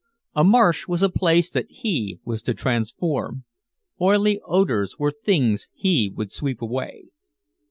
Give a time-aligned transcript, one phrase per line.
[0.33, 3.43] A marsh was a place that he was to transform,
[4.01, 7.09] oily odors were things he would sweep away.